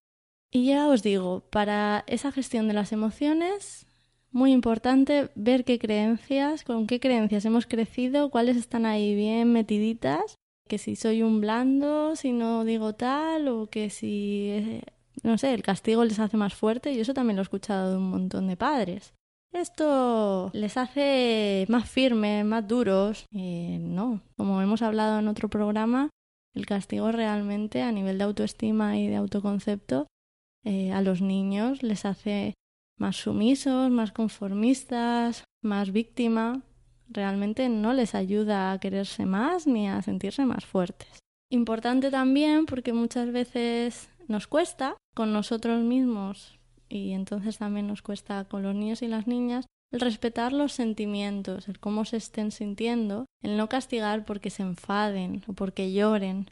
Y 0.55 0.65
ya 0.65 0.87
os 0.87 1.01
digo, 1.01 1.41
para 1.49 2.03
esa 2.05 2.31
gestión 2.31 2.67
de 2.67 2.75
las 2.75 2.91
emociones, 2.91 3.87
muy 4.29 4.51
importante 4.51 5.31
ver 5.33 5.65
qué 5.65 5.79
creencias, 5.79 6.63
con 6.63 6.85
qué 6.85 6.99
creencias 6.99 7.43
hemos 7.45 7.65
crecido, 7.65 8.29
cuáles 8.29 8.55
están 8.55 8.85
ahí 8.85 9.15
bien 9.15 9.51
metiditas, 9.51 10.35
que 10.69 10.77
si 10.77 10.95
soy 10.95 11.23
un 11.23 11.41
blando, 11.41 12.15
si 12.15 12.33
no 12.33 12.65
digo 12.65 12.93
tal, 12.93 13.47
o 13.47 13.65
que 13.65 13.89
si, 13.89 14.49
eh, 14.51 14.81
no 15.23 15.39
sé, 15.39 15.55
el 15.55 15.63
castigo 15.63 16.05
les 16.05 16.19
hace 16.19 16.37
más 16.37 16.53
fuerte, 16.53 16.93
y 16.93 16.99
eso 16.99 17.15
también 17.15 17.35
lo 17.35 17.41
he 17.41 17.49
escuchado 17.49 17.89
de 17.89 17.97
un 17.97 18.11
montón 18.11 18.45
de 18.47 18.55
padres. 18.55 19.15
Esto 19.53 20.51
les 20.53 20.77
hace 20.77 21.65
más 21.67 21.89
firmes, 21.89 22.45
más 22.45 22.67
duros. 22.67 23.25
No, 23.31 24.21
como 24.37 24.61
hemos 24.61 24.83
hablado 24.83 25.17
en 25.17 25.27
otro 25.27 25.49
programa, 25.49 26.11
el 26.53 26.67
castigo 26.67 27.11
realmente 27.11 27.81
a 27.81 27.91
nivel 27.91 28.19
de 28.19 28.23
autoestima 28.25 28.99
y 28.99 29.07
de 29.07 29.15
autoconcepto 29.15 30.05
eh, 30.63 30.91
a 30.91 31.01
los 31.01 31.21
niños 31.21 31.83
les 31.83 32.05
hace 32.05 32.53
más 32.97 33.17
sumisos, 33.17 33.89
más 33.89 34.11
conformistas, 34.11 35.43
más 35.61 35.91
víctima, 35.91 36.63
realmente 37.09 37.69
no 37.69 37.93
les 37.93 38.15
ayuda 38.15 38.71
a 38.71 38.79
quererse 38.79 39.25
más 39.25 39.67
ni 39.67 39.87
a 39.87 40.01
sentirse 40.01 40.45
más 40.45 40.65
fuertes. 40.65 41.19
Importante 41.49 42.09
también 42.11 42.65
porque 42.65 42.93
muchas 42.93 43.31
veces 43.31 44.09
nos 44.27 44.47
cuesta 44.47 44.97
con 45.15 45.33
nosotros 45.33 45.81
mismos 45.83 46.59
y 46.89 47.11
entonces 47.11 47.57
también 47.57 47.87
nos 47.87 48.01
cuesta 48.01 48.45
con 48.45 48.63
los 48.63 48.75
niños 48.75 49.01
y 49.01 49.07
las 49.07 49.27
niñas 49.27 49.65
el 49.93 49.99
respetar 49.99 50.53
los 50.53 50.73
sentimientos, 50.73 51.67
el 51.69 51.79
cómo 51.79 52.03
se 52.03 52.17
estén 52.17 52.49
sintiendo, 52.49 53.27
el 53.43 53.57
no 53.57 53.69
castigar 53.69 54.25
porque 54.25 54.49
se 54.49 54.63
enfaden 54.63 55.43
o 55.47 55.53
porque 55.53 55.93
lloren. 55.93 56.49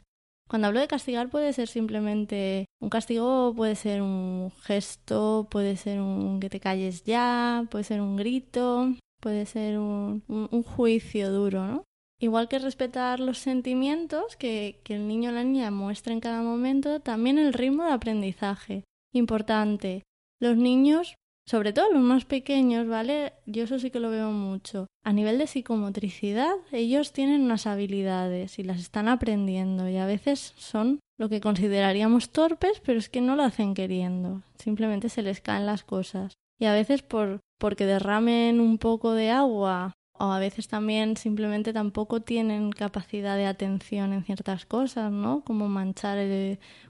Cuando 0.52 0.68
hablo 0.68 0.80
de 0.80 0.86
castigar 0.86 1.30
puede 1.30 1.54
ser 1.54 1.66
simplemente 1.66 2.66
un 2.78 2.90
castigo, 2.90 3.54
puede 3.56 3.74
ser 3.74 4.02
un 4.02 4.52
gesto, 4.60 5.48
puede 5.50 5.78
ser 5.78 5.98
un 6.02 6.40
que 6.40 6.50
te 6.50 6.60
calles 6.60 7.04
ya, 7.04 7.64
puede 7.70 7.84
ser 7.84 8.02
un 8.02 8.16
grito, 8.16 8.92
puede 9.18 9.46
ser 9.46 9.78
un, 9.78 10.22
un, 10.28 10.62
juicio 10.62 11.32
duro, 11.32 11.66
¿no? 11.66 11.84
Igual 12.20 12.50
que 12.50 12.58
respetar 12.58 13.18
los 13.18 13.38
sentimientos 13.38 14.36
que, 14.36 14.78
que 14.84 14.96
el 14.96 15.08
niño 15.08 15.30
o 15.30 15.32
la 15.32 15.42
niña 15.42 15.70
muestra 15.70 16.12
en 16.12 16.20
cada 16.20 16.42
momento, 16.42 17.00
también 17.00 17.38
el 17.38 17.54
ritmo 17.54 17.84
de 17.84 17.92
aprendizaje. 17.92 18.84
Importante. 19.14 20.02
Los 20.38 20.58
niños, 20.58 21.14
sobre 21.52 21.74
todo 21.74 21.92
los 21.92 22.00
más 22.00 22.24
pequeños, 22.24 22.88
¿vale? 22.88 23.34
Yo 23.44 23.64
eso 23.64 23.78
sí 23.78 23.90
que 23.90 24.00
lo 24.00 24.08
veo 24.08 24.30
mucho. 24.30 24.86
A 25.04 25.12
nivel 25.12 25.36
de 25.36 25.46
psicomotricidad, 25.46 26.54
ellos 26.70 27.12
tienen 27.12 27.42
unas 27.42 27.66
habilidades 27.66 28.58
y 28.58 28.62
las 28.62 28.80
están 28.80 29.06
aprendiendo 29.06 29.86
y 29.86 29.98
a 29.98 30.06
veces 30.06 30.54
son 30.56 31.00
lo 31.18 31.28
que 31.28 31.42
consideraríamos 31.42 32.30
torpes, 32.30 32.80
pero 32.82 32.98
es 32.98 33.10
que 33.10 33.20
no 33.20 33.36
lo 33.36 33.42
hacen 33.42 33.74
queriendo. 33.74 34.40
Simplemente 34.56 35.10
se 35.10 35.20
les 35.20 35.42
caen 35.42 35.66
las 35.66 35.84
cosas 35.84 36.32
y 36.58 36.64
a 36.64 36.72
veces 36.72 37.02
por 37.02 37.40
porque 37.60 37.84
derramen 37.84 38.58
un 38.58 38.78
poco 38.78 39.12
de 39.12 39.30
agua 39.30 39.92
o 40.18 40.32
a 40.32 40.38
veces 40.38 40.68
también 40.68 41.16
simplemente 41.16 41.72
tampoco 41.72 42.20
tienen 42.20 42.70
capacidad 42.70 43.36
de 43.36 43.46
atención 43.46 44.12
en 44.12 44.24
ciertas 44.24 44.66
cosas, 44.66 45.10
¿no? 45.10 45.42
Como 45.44 45.68
manchar 45.68 46.18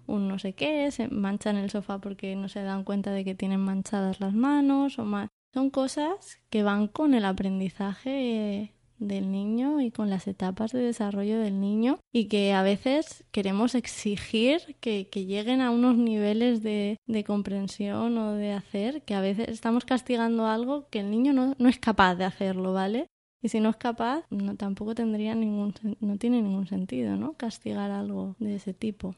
un 0.06 0.28
no 0.28 0.38
sé 0.38 0.54
qué, 0.54 0.90
se 0.90 1.08
manchan 1.08 1.56
el 1.56 1.70
sofá 1.70 1.98
porque 1.98 2.36
no 2.36 2.48
se 2.48 2.62
dan 2.62 2.84
cuenta 2.84 3.10
de 3.12 3.24
que 3.24 3.34
tienen 3.34 3.60
manchadas 3.60 4.20
las 4.20 4.34
manos 4.34 4.98
o 4.98 5.04
más. 5.04 5.28
Son 5.54 5.70
cosas 5.70 6.38
que 6.50 6.62
van 6.62 6.88
con 6.88 7.14
el 7.14 7.24
aprendizaje 7.24 8.74
del 8.98 9.32
niño 9.32 9.80
y 9.80 9.90
con 9.90 10.10
las 10.10 10.26
etapas 10.26 10.72
de 10.72 10.80
desarrollo 10.80 11.40
del 11.40 11.60
niño 11.60 11.98
y 12.12 12.26
que 12.26 12.52
a 12.52 12.62
veces 12.62 13.24
queremos 13.32 13.74
exigir 13.74 14.76
que, 14.80 15.04
lleguen 15.12 15.60
a 15.60 15.70
unos 15.70 15.96
niveles 15.96 16.62
de, 16.62 16.98
comprensión 17.26 18.16
o 18.18 18.32
de 18.34 18.52
hacer 18.52 19.02
que 19.02 19.14
a 19.14 19.20
veces 19.20 19.48
estamos 19.48 19.84
castigando 19.84 20.46
algo 20.46 20.88
que 20.88 21.00
el 21.00 21.10
niño 21.10 21.32
no 21.32 21.68
es 21.68 21.78
capaz 21.78 22.14
de 22.14 22.24
hacerlo, 22.24 22.72
¿vale? 22.72 23.08
Y 23.42 23.48
si 23.48 23.60
no 23.60 23.70
es 23.70 23.76
capaz, 23.76 24.24
no, 24.30 24.56
tampoco 24.56 24.94
tendría 24.94 25.34
ningún, 25.34 25.74
no 26.00 26.16
tiene 26.16 26.40
ningún 26.40 26.66
sentido, 26.66 27.16
¿no? 27.16 27.34
Castigar 27.34 27.90
algo 27.90 28.36
de 28.38 28.54
ese 28.54 28.72
tipo. 28.72 29.16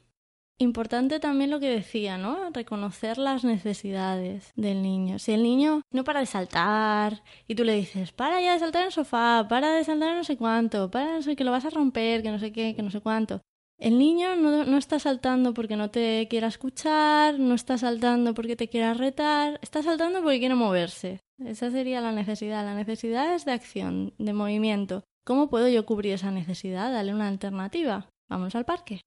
Importante 0.59 1.19
también 1.19 1.51
lo 1.51 1.59
que 1.61 1.69
decía, 1.69 2.17
¿no? 2.17 2.51
Reconocer 2.51 3.19
las 3.19 3.45
necesidades 3.45 4.53
del 4.55 4.83
niño. 4.83 5.19
Si 5.19 5.33
el 5.33 5.43
niño 5.43 5.83
no 5.91 6.05
para 6.05 6.21
de 6.21 6.27
saltar 6.27 7.23
y 7.49 7.57
tú 7.57 7.65
le 7.65 7.75
dices, 7.75 8.13
para 8.13 8.41
ya 8.41 8.53
de 8.55 8.61
saltar 8.61 8.83
en 8.83 8.87
el 8.87 8.93
sofá, 8.93 9.47
para 9.49 9.73
de 9.73 9.85
saltar 9.85 10.17
no 10.17 10.25
sé 10.25 10.37
cuánto, 10.37 10.91
para 10.91 11.15
no 11.17 11.23
sé 11.23 11.35
que 11.35 11.45
lo 11.45 11.51
vas 11.51 11.65
a 11.65 11.71
romper, 11.71 12.23
que 12.23 12.31
no 12.31 12.39
sé 12.39 12.53
qué, 12.53 12.75
que 12.75 12.83
no 12.83 12.91
sé 12.91 13.01
cuánto. 13.01 13.43
El 13.79 13.99
niño 13.99 14.37
no, 14.37 14.79
está 14.79 14.99
saltando 14.99 15.53
porque 15.53 15.77
no 15.77 15.91
te 15.91 16.27
quiera 16.29 16.47
escuchar, 16.47 17.39
no 17.39 17.55
está 17.55 17.77
saltando 17.77 18.33
porque 18.33 18.57
te 18.57 18.69
quiera 18.69 18.95
retar, 18.95 19.59
está 19.63 19.83
saltando 19.83 20.23
porque 20.23 20.39
quiere 20.39 20.55
moverse. 20.55 21.21
Esa 21.45 21.71
sería 21.71 22.01
la 22.01 22.13
necesidad. 22.13 22.65
La 22.65 22.75
necesidad 22.75 23.35
es 23.35 23.45
de 23.45 23.53
acción, 23.53 24.15
de 24.19 24.33
movimiento. 24.33 25.03
¿Cómo 25.27 25.49
puedo 25.49 25.69
yo 25.69 25.85
cubrir 25.85 26.13
esa 26.13 26.31
necesidad? 26.31 26.93
Dale 26.93 27.13
una 27.13 27.29
alternativa. 27.29 28.09
Vamos 28.29 28.55
al 28.55 28.65
parque 28.65 29.01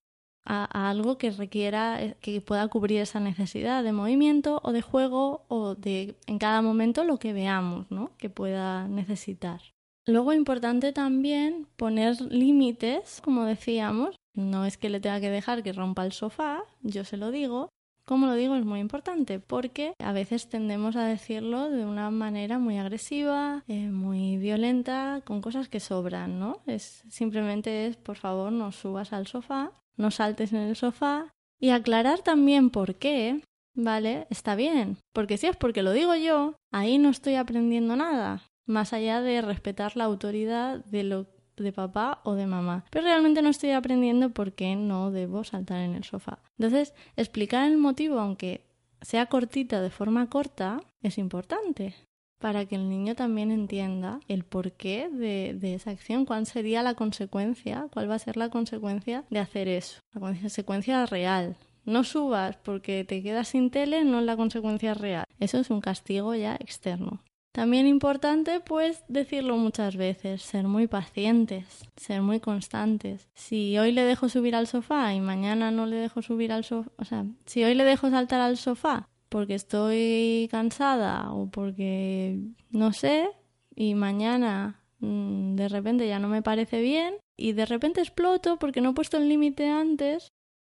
a, 0.47 0.89
algo 0.89 1.17
que 1.17 1.31
requiera, 1.31 2.01
eh, 2.01 2.15
que 2.21 2.41
pueda 2.41 2.67
cubrir 2.67 3.01
esa 3.01 3.19
necesidad 3.19 3.83
de 3.83 3.91
movimiento 3.91 4.61
o 4.63 4.71
de 4.71 4.81
juego 4.81 5.45
o 5.49 5.75
de 5.75 6.15
en 6.25 6.39
cada 6.39 6.61
momento 6.61 7.03
lo 7.03 7.19
que 7.19 7.33
veamos, 7.33 7.91
¿no? 7.91 8.11
Que 8.17 8.29
pueda 8.29 8.87
necesitar. 8.87 9.61
Luego 10.05 10.31
importante 10.31 10.93
también 10.93 11.67
poner 11.75 12.21
límites, 12.21 13.21
como 13.21 13.43
decíamos, 13.43 14.15
no 14.37 14.65
es 14.65 14.77
que 14.77 14.89
le 14.89 14.99
tenga 14.99 15.19
que 15.19 15.29
dejar 15.29 15.63
que 15.63 15.73
rompa 15.73 16.05
el 16.05 16.13
sofá, 16.13 16.63
yo 16.81 17.03
se 17.03 17.17
lo 17.17 17.31
digo. 17.31 17.69
Como 18.05 18.27
lo 18.27 18.35
digo 18.35 18.55
es 18.55 18.63
muy 18.63 18.79
importante 18.79 19.39
porque 19.39 19.93
a 19.99 20.13
veces 20.13 20.47
tendemos 20.47 20.95
a 20.95 21.03
decirlo 21.03 21.69
de 21.69 21.85
una 21.85 22.09
manera 22.09 22.57
muy 22.57 22.77
agresiva, 22.77 23.65
eh, 23.67 23.89
muy 23.89 24.37
violenta, 24.37 25.21
con 25.25 25.41
cosas 25.41 25.67
que 25.67 25.81
sobran, 25.81 26.39
¿no? 26.39 26.61
Es 26.67 27.03
simplemente 27.09 27.87
es 27.87 27.97
por 27.97 28.15
favor 28.15 28.53
no 28.53 28.71
subas 28.71 29.11
al 29.11 29.27
sofá 29.27 29.73
no 29.97 30.11
saltes 30.11 30.53
en 30.53 30.59
el 30.59 30.75
sofá 30.75 31.33
y 31.59 31.71
aclarar 31.71 32.21
también 32.21 32.69
por 32.69 32.95
qué, 32.95 33.41
¿vale? 33.73 34.27
Está 34.29 34.55
bien, 34.55 34.97
porque 35.13 35.37
si 35.37 35.47
es 35.47 35.57
porque 35.57 35.83
lo 35.83 35.91
digo 35.91 36.15
yo, 36.15 36.55
ahí 36.71 36.99
no 36.99 37.09
estoy 37.09 37.35
aprendiendo 37.35 37.95
nada, 37.95 38.43
más 38.65 38.93
allá 38.93 39.21
de 39.21 39.41
respetar 39.41 39.97
la 39.97 40.05
autoridad 40.05 40.85
de 40.85 41.03
lo 41.03 41.27
de 41.57 41.71
papá 41.71 42.21
o 42.23 42.33
de 42.33 42.47
mamá. 42.47 42.85
Pero 42.89 43.05
realmente 43.05 43.41
no 43.41 43.49
estoy 43.49 43.71
aprendiendo 43.71 44.29
por 44.29 44.53
qué 44.53 44.75
no 44.75 45.11
debo 45.11 45.43
saltar 45.43 45.81
en 45.81 45.95
el 45.95 46.03
sofá. 46.03 46.39
Entonces, 46.57 46.93
explicar 47.15 47.69
el 47.69 47.77
motivo, 47.77 48.19
aunque 48.19 48.65
sea 49.01 49.27
cortita 49.27 49.81
de 49.81 49.89
forma 49.89 50.29
corta, 50.29 50.81
es 51.01 51.17
importante 51.17 51.95
para 52.39 52.65
que 52.65 52.75
el 52.75 52.89
niño 52.89 53.15
también 53.15 53.51
entienda 53.51 54.19
el 54.27 54.43
porqué 54.43 55.09
de, 55.09 55.55
de, 55.59 55.73
esa 55.73 55.91
acción, 55.91 56.25
cuál 56.25 56.45
sería 56.45 56.83
la 56.83 56.93
consecuencia, 56.93 57.87
cuál 57.91 58.09
va 58.09 58.15
a 58.15 58.19
ser 58.19 58.37
la 58.37 58.49
consecuencia 58.49 59.23
de 59.29 59.39
hacer 59.39 59.67
eso, 59.67 59.99
la 60.13 60.21
consecuencia 60.21 61.05
real. 61.05 61.57
No 61.85 62.03
subas 62.03 62.57
porque 62.57 63.05
te 63.05 63.23
quedas 63.23 63.47
sin 63.47 63.71
tele, 63.71 64.03
no 64.03 64.19
es 64.19 64.25
la 64.25 64.35
consecuencia 64.35 64.93
real. 64.93 65.25
Eso 65.39 65.57
es 65.57 65.69
un 65.69 65.79
castigo 65.79 66.35
ya 66.35 66.55
externo. 66.55 67.23
También 67.57 67.87
importante, 67.87 68.59
pues, 68.59 69.03
decirlo 69.07 69.57
muchas 69.57 69.95
veces, 69.95 70.43
ser 70.43 70.67
muy 70.67 70.85
pacientes, 70.85 71.89
ser 71.95 72.21
muy 72.21 72.39
constantes. 72.39 73.27
Si 73.33 73.75
hoy 73.79 73.93
le 73.93 74.03
dejo 74.03 74.29
subir 74.29 74.53
al 74.55 74.67
sofá 74.67 75.15
y 75.15 75.21
mañana 75.21 75.71
no 75.71 75.87
le 75.87 75.95
dejo 75.95 76.21
subir 76.21 76.51
al 76.51 76.63
sofá, 76.63 76.91
o 76.97 77.03
sea, 77.03 77.25
si 77.47 77.63
hoy 77.63 77.73
le 77.73 77.83
dejo 77.83 78.11
saltar 78.11 78.41
al 78.41 78.57
sofá 78.57 79.09
porque 79.29 79.55
estoy 79.55 80.47
cansada 80.51 81.31
o 81.33 81.49
porque 81.49 82.37
no 82.69 82.93
sé 82.93 83.27
y 83.75 83.95
mañana 83.95 84.83
mm, 84.99 85.55
de 85.55 85.67
repente 85.67 86.07
ya 86.07 86.19
no 86.19 86.27
me 86.27 86.43
parece 86.43 86.79
bien 86.79 87.15
y 87.37 87.53
de 87.53 87.65
repente 87.65 88.01
exploto 88.01 88.57
porque 88.59 88.81
no 88.81 88.91
he 88.91 88.93
puesto 88.93 89.17
el 89.17 89.29
límite 89.29 89.67
antes 89.67 90.27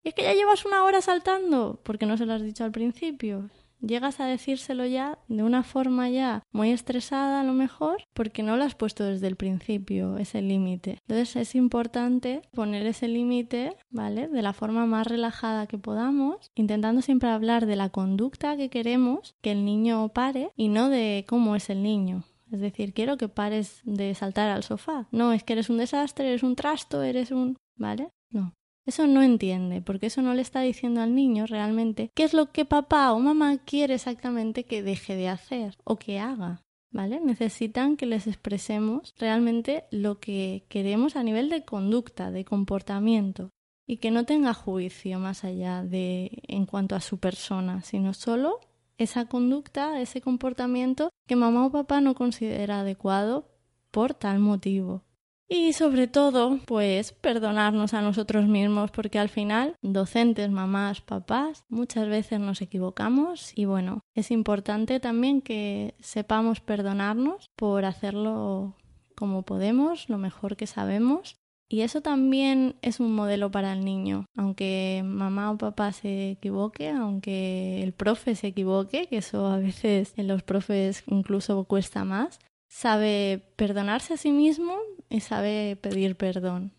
y 0.04 0.10
es 0.10 0.16
que 0.16 0.24
ya 0.24 0.34
llevas 0.34 0.66
una 0.66 0.84
hora 0.84 1.00
saltando 1.00 1.80
porque 1.84 2.06
no 2.06 2.18
se 2.18 2.26
lo 2.26 2.34
has 2.34 2.44
dicho 2.44 2.66
al 2.66 2.74
principio 2.74 3.50
llegas 3.86 4.20
a 4.20 4.26
decírselo 4.26 4.86
ya 4.86 5.20
de 5.28 5.44
una 5.44 5.64
forma 5.64 6.10
ya 6.10 6.44
muy 6.52 6.72
estresada 6.72 7.42
a 7.42 7.44
lo 7.44 7.54
mejor 7.54 8.04
porque 8.14 8.44
no 8.44 8.58
lo 8.58 8.64
has 8.64 8.76
puesto 8.76 9.04
desde 9.04 9.28
el 9.28 9.36
principio 9.36 10.18
ese 10.18 10.42
límite. 10.42 10.98
Entonces 11.08 11.36
es 11.36 11.56
importante 11.56 12.42
poner 12.54 12.86
ese 12.88 13.08
límite, 13.08 13.76
¿vale? 13.92 14.28
De 14.28 14.42
la 14.42 14.54
forma 14.54 14.86
más 14.86 15.08
relajada 15.08 15.68
que 15.68 15.78
podamos, 15.78 16.52
intentando 16.56 17.02
siempre 17.02 17.30
hablar 17.30 17.66
de 17.66 17.76
la 17.76 17.90
conducta 17.90 18.58
que 18.58 18.70
queremos 18.70 19.36
que 19.42 19.52
el 19.52 19.66
niño 19.66 20.10
pare 20.10 20.52
y 20.56 20.70
no 20.70 20.90
de 20.90 21.26
cómo 21.28 21.56
es 21.56 21.70
el 21.70 21.84
niño. 21.84 22.24
Es 22.52 22.60
decir, 22.60 22.94
quiero 22.94 23.18
que 23.18 23.30
pares 23.30 23.82
de 23.84 24.14
saltar 24.14 24.50
al 24.50 24.64
sofá. 24.64 25.08
No, 25.12 25.34
es 25.34 25.44
que 25.44 25.54
eres 25.54 25.72
un 25.72 25.80
desastre, 25.80 26.28
eres 26.28 26.44
un 26.44 26.56
trasto, 26.56 27.02
eres 27.02 27.32
un... 27.32 27.58
¿Vale? 27.76 28.10
No. 28.30 28.54
Eso 28.86 29.08
no 29.08 29.24
entiende, 29.24 29.82
porque 29.82 30.08
eso 30.08 30.22
no 30.22 30.34
le 30.34 30.42
está 30.42 30.62
diciendo 30.62 31.02
al 31.02 31.16
niño 31.16 31.46
realmente 31.46 32.12
qué 32.14 32.24
es 32.24 32.34
lo 32.34 32.52
que 32.52 32.66
papá 32.66 33.14
o 33.14 33.20
mamá 33.20 33.58
quiere 33.60 33.94
exactamente 33.96 34.66
que 34.66 34.84
deje 34.84 35.16
de 35.16 35.30
hacer 35.30 35.78
o 35.84 35.98
que 35.98 36.20
haga. 36.20 36.62
¿Vale? 36.92 37.20
Necesitan 37.20 37.98
que 37.98 38.06
les 38.06 38.28
expresemos 38.28 39.16
realmente 39.18 39.86
lo 39.90 40.20
que 40.20 40.66
queremos 40.70 41.16
a 41.16 41.24
nivel 41.24 41.50
de 41.50 41.66
conducta, 41.66 42.30
de 42.30 42.46
comportamiento, 42.46 43.50
y 43.88 43.98
que 43.98 44.12
no 44.12 44.26
tenga 44.26 44.54
juicio 44.54 45.18
más 45.20 45.44
allá 45.44 45.84
de 45.84 46.44
en 46.48 46.68
cuanto 46.68 46.96
a 46.96 47.02
su 47.02 47.18
persona, 47.18 47.82
sino 47.82 48.14
solo 48.14 48.60
esa 48.98 49.26
conducta, 49.26 50.00
ese 50.02 50.22
comportamiento 50.22 51.10
que 51.28 51.36
mamá 51.36 51.66
o 51.66 51.72
papá 51.72 52.00
no 52.00 52.14
considera 52.14 52.82
adecuado 52.82 53.50
por 53.92 54.14
tal 54.14 54.40
motivo. 54.40 55.04
Y 55.50 55.74
sobre 55.74 56.08
todo, 56.08 56.60
pues 56.66 57.12
perdonarnos 57.12 57.94
a 57.94 58.02
nosotros 58.02 58.48
mismos 58.48 58.92
porque 58.92 59.20
al 59.20 59.30
final, 59.30 59.76
docentes, 59.82 60.50
mamás, 60.50 61.02
papás, 61.02 61.66
muchas 61.70 62.08
veces 62.08 62.40
nos 62.40 62.62
equivocamos 62.62 63.52
y 63.56 63.66
bueno, 63.66 64.02
es 64.16 64.32
importante 64.32 65.00
también 65.00 65.42
que 65.42 65.96
sepamos 66.00 66.60
perdonarnos 66.60 67.50
por 67.56 67.86
hacerlo 67.86 68.76
como 69.16 69.44
podemos, 69.44 70.10
lo 70.10 70.18
mejor 70.18 70.56
que 70.56 70.66
sabemos 70.68 71.38
Y 71.70 71.82
eso 71.82 72.02
también 72.02 72.76
es 72.82 73.00
un 73.00 73.16
modelo 73.16 73.50
para 73.50 73.74
el 73.74 73.84
niño. 73.84 74.26
Aunque 74.36 75.02
mamá 75.04 75.50
o 75.52 75.58
papá 75.58 75.92
se 75.92 76.32
equivoque, 76.32 76.90
aunque 76.90 77.82
el 77.82 77.94
profe 77.94 78.36
se 78.36 78.48
equivoque, 78.48 79.08
que 79.08 79.18
eso 79.18 79.48
a 79.48 79.58
veces 79.58 80.14
en 80.18 80.28
los 80.28 80.44
profes 80.44 81.04
incluso 81.08 81.64
cuesta 81.64 82.06
más, 82.06 82.40
sabe 82.74 83.54
perdonarse 83.56 84.16
a 84.16 84.18
sí 84.18 84.32
mismo 84.32 84.76
y 85.08 85.20
sabe 85.20 85.78
pedir 85.80 86.16
perdón. 86.16 86.74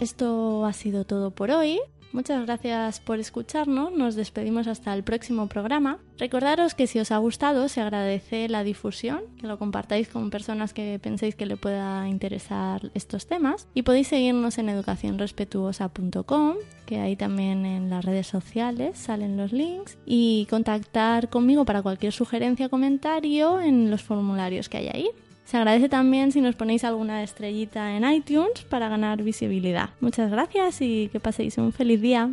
Esto 0.00 0.64
ha 0.64 0.72
sido 0.72 1.04
todo 1.04 1.32
por 1.32 1.50
hoy. 1.50 1.80
Muchas 2.14 2.46
gracias 2.46 3.00
por 3.00 3.18
escucharnos, 3.18 3.90
nos 3.90 4.14
despedimos 4.14 4.68
hasta 4.68 4.94
el 4.94 5.02
próximo 5.02 5.48
programa. 5.48 5.98
Recordaros 6.16 6.76
que 6.76 6.86
si 6.86 7.00
os 7.00 7.10
ha 7.10 7.18
gustado 7.18 7.68
se 7.68 7.80
agradece 7.80 8.48
la 8.48 8.62
difusión, 8.62 9.22
que 9.36 9.48
lo 9.48 9.58
compartáis 9.58 10.06
con 10.06 10.30
personas 10.30 10.72
que 10.72 11.00
penséis 11.02 11.34
que 11.34 11.44
le 11.44 11.56
pueda 11.56 12.08
interesar 12.08 12.92
estos 12.94 13.26
temas 13.26 13.66
y 13.74 13.82
podéis 13.82 14.06
seguirnos 14.06 14.58
en 14.58 14.68
educacionrespetuosa.com, 14.68 16.54
que 16.86 17.00
ahí 17.00 17.16
también 17.16 17.66
en 17.66 17.90
las 17.90 18.04
redes 18.04 18.28
sociales 18.28 18.96
salen 18.96 19.36
los 19.36 19.52
links 19.52 19.98
y 20.06 20.46
contactar 20.48 21.30
conmigo 21.30 21.64
para 21.64 21.82
cualquier 21.82 22.12
sugerencia 22.12 22.66
o 22.66 22.70
comentario 22.70 23.60
en 23.60 23.90
los 23.90 24.04
formularios 24.04 24.68
que 24.68 24.76
hay 24.76 24.86
ahí. 24.86 25.10
Se 25.44 25.56
agradece 25.58 25.88
también 25.88 26.32
si 26.32 26.40
nos 26.40 26.54
ponéis 26.54 26.84
alguna 26.84 27.22
estrellita 27.22 27.96
en 27.96 28.10
iTunes 28.10 28.64
para 28.68 28.88
ganar 28.88 29.22
visibilidad. 29.22 29.90
Muchas 30.00 30.30
gracias 30.30 30.80
y 30.80 31.08
que 31.12 31.20
paséis 31.20 31.58
un 31.58 31.72
feliz 31.72 32.00
día. 32.00 32.30